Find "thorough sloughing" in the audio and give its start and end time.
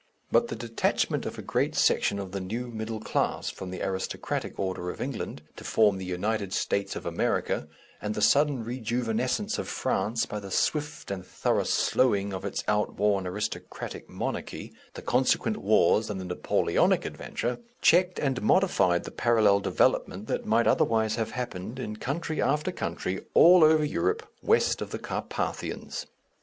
11.23-12.33